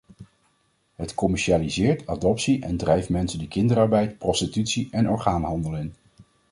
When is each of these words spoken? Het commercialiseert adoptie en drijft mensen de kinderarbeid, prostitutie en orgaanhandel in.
Het 0.95 1.13
commercialiseert 1.13 2.07
adoptie 2.07 2.61
en 2.63 2.77
drijft 2.77 3.09
mensen 3.09 3.39
de 3.39 3.47
kinderarbeid, 3.47 4.17
prostitutie 4.17 4.87
en 4.91 5.09
orgaanhandel 5.09 5.75
in. 5.77 5.93